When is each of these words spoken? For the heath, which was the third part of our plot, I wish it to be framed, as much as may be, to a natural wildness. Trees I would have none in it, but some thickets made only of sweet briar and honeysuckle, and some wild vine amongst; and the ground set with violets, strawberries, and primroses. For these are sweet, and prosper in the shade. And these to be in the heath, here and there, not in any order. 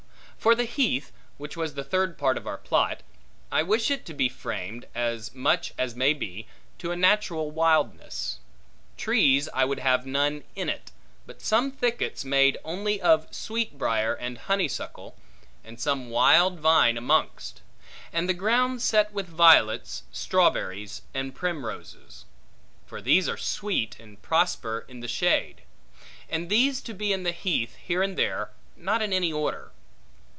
For 0.37 0.55
the 0.55 0.65
heath, 0.65 1.11
which 1.37 1.55
was 1.55 1.75
the 1.75 1.83
third 1.83 2.17
part 2.17 2.35
of 2.35 2.47
our 2.47 2.57
plot, 2.57 3.03
I 3.51 3.61
wish 3.61 3.91
it 3.91 4.07
to 4.07 4.13
be 4.15 4.27
framed, 4.27 4.87
as 4.95 5.35
much 5.35 5.71
as 5.77 5.93
may 5.95 6.13
be, 6.15 6.47
to 6.79 6.89
a 6.91 6.95
natural 6.95 7.51
wildness. 7.51 8.39
Trees 8.97 9.47
I 9.53 9.65
would 9.65 9.77
have 9.77 10.07
none 10.07 10.43
in 10.55 10.67
it, 10.67 10.89
but 11.27 11.43
some 11.43 11.69
thickets 11.71 12.25
made 12.25 12.57
only 12.63 12.99
of 12.99 13.27
sweet 13.29 13.77
briar 13.77 14.15
and 14.15 14.35
honeysuckle, 14.39 15.15
and 15.63 15.79
some 15.79 16.09
wild 16.09 16.59
vine 16.59 16.97
amongst; 16.97 17.61
and 18.11 18.27
the 18.27 18.33
ground 18.33 18.81
set 18.81 19.13
with 19.13 19.27
violets, 19.27 20.01
strawberries, 20.11 21.03
and 21.13 21.35
primroses. 21.35 22.25
For 22.87 22.99
these 22.99 23.29
are 23.29 23.37
sweet, 23.37 23.95
and 23.99 24.19
prosper 24.23 24.85
in 24.87 25.01
the 25.01 25.07
shade. 25.07 25.61
And 26.31 26.49
these 26.49 26.81
to 26.81 26.95
be 26.95 27.13
in 27.13 27.21
the 27.21 27.31
heath, 27.31 27.75
here 27.75 28.01
and 28.01 28.17
there, 28.17 28.49
not 28.75 29.03
in 29.03 29.13
any 29.13 29.31
order. 29.31 29.71